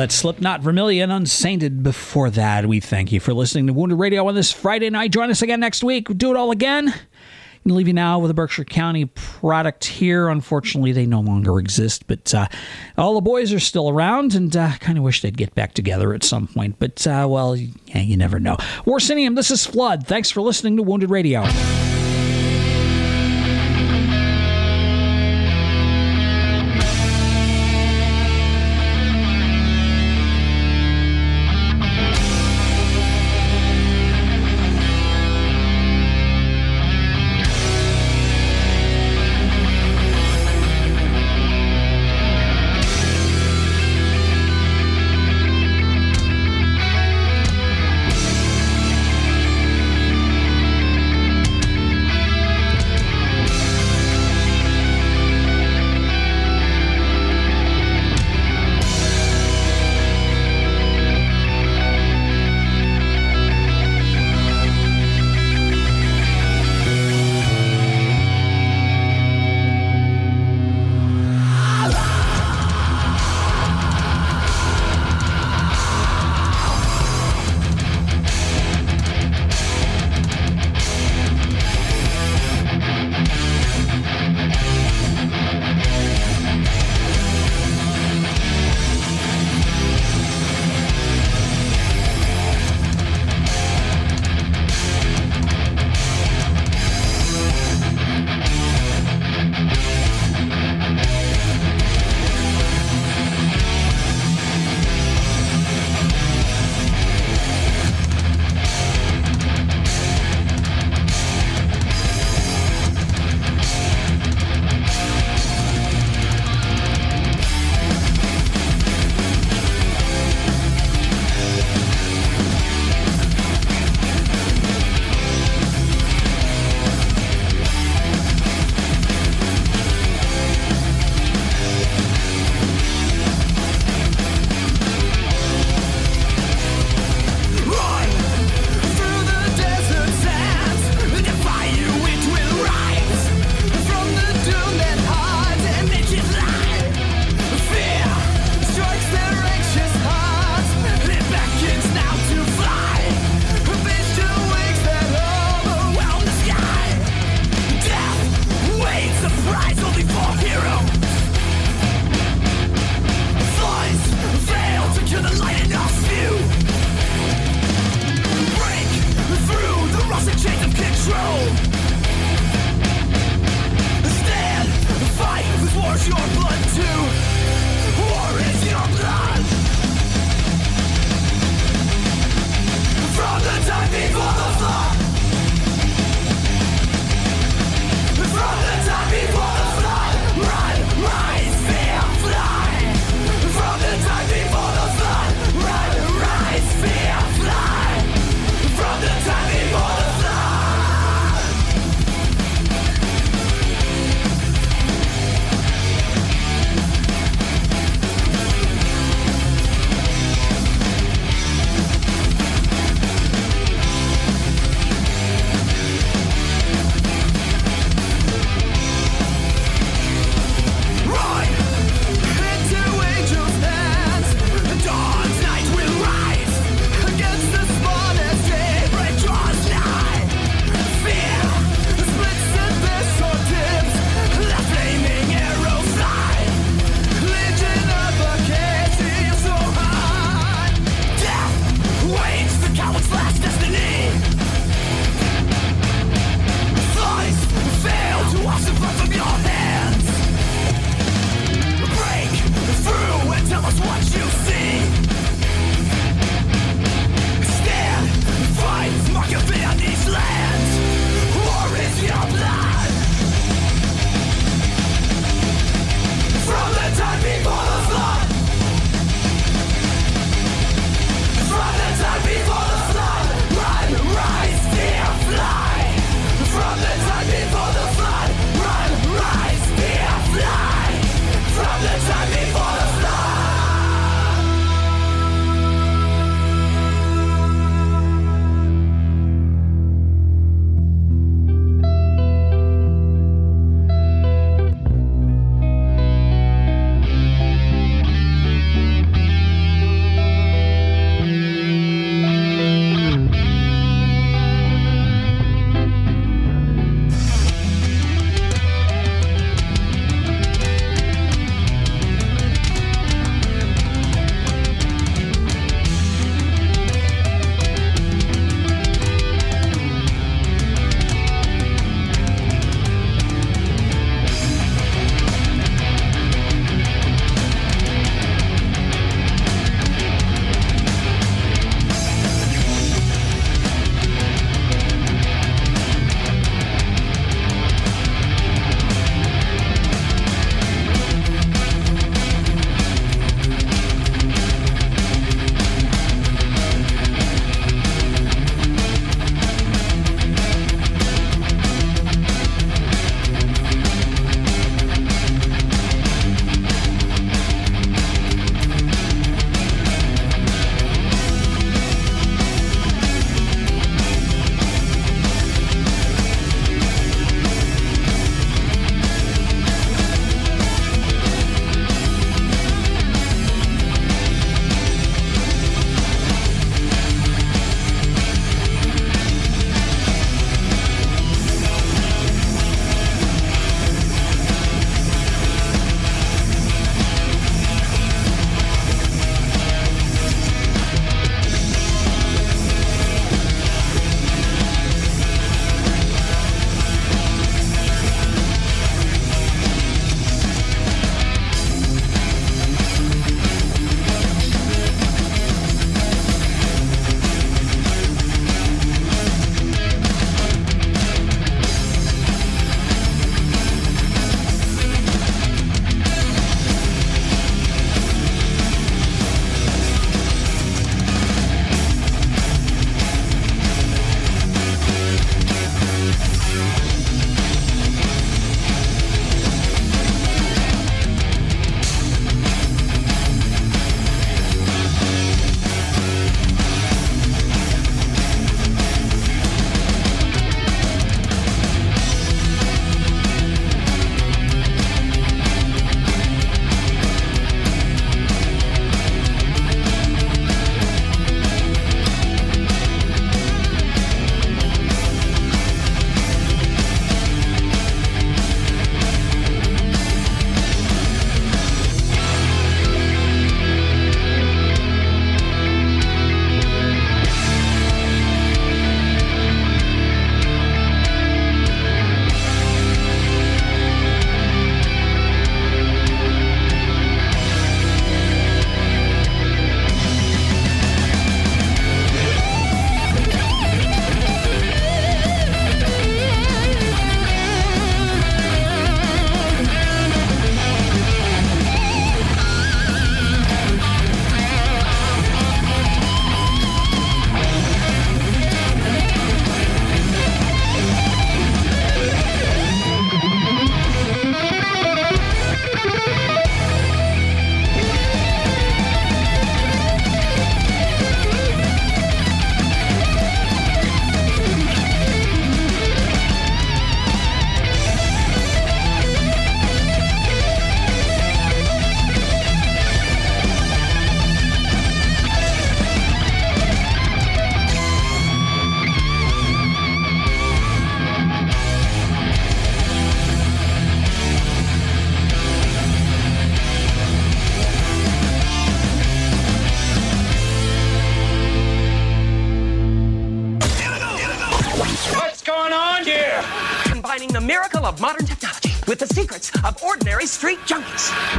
[0.00, 1.82] That's Slipknot, Vermilion, Unsainted.
[1.82, 5.12] Before that, we thank you for listening to Wounded Radio on this Friday night.
[5.12, 6.08] Join us again next week.
[6.16, 6.88] Do it all again.
[6.88, 10.30] I'm leave you now with a Berkshire County product here.
[10.30, 12.48] Unfortunately, they no longer exist, but uh,
[12.96, 16.14] all the boys are still around, and uh, kind of wish they'd get back together
[16.14, 16.76] at some point.
[16.78, 18.56] But, uh, well, yeah, you never know.
[18.86, 20.06] Warsinium, this is Flood.
[20.06, 21.42] Thanks for listening to Wounded Radio.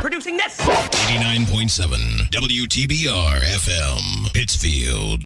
[0.01, 0.57] Producing this.
[0.59, 1.97] 89.7
[2.31, 5.23] WTBR FM, Pittsfield.